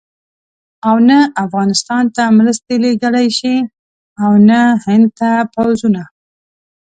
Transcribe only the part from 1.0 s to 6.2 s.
نه افغانستان ته مرستې لېږلای شي او نه هند ته پوځونه.